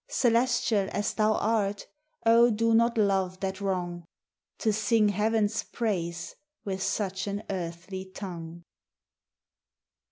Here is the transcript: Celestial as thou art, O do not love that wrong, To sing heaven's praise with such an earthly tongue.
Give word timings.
Celestial 0.09 0.89
as 0.93 1.13
thou 1.13 1.33
art, 1.33 1.85
O 2.25 2.49
do 2.49 2.73
not 2.73 2.97
love 2.97 3.39
that 3.41 3.61
wrong, 3.61 4.03
To 4.57 4.73
sing 4.73 5.09
heaven's 5.09 5.61
praise 5.61 6.35
with 6.65 6.81
such 6.81 7.27
an 7.27 7.43
earthly 7.51 8.05
tongue. 8.05 8.63